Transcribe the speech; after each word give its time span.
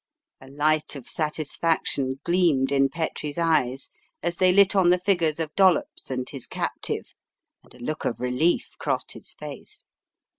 A 0.39 0.47
light 0.47 0.95
of 0.95 1.07
satisfaction 1.07 2.19
gleamed 2.25 2.71
in 2.71 2.89
Petrie's 2.89 3.37
eyes 3.37 3.91
as 4.23 4.37
they 4.37 4.51
lit 4.51 4.75
on 4.75 4.89
the 4.89 4.97
figures 4.97 5.39
of 5.39 5.53
Dollops 5.53 6.09
and 6.09 6.27
his 6.27 6.47
captive, 6.47 7.13
and 7.63 7.71
a 7.75 7.85
look 7.85 8.03
of 8.03 8.19
relief 8.19 8.71
crossed 8.79 9.11
his 9.11 9.33
face. 9.35 9.85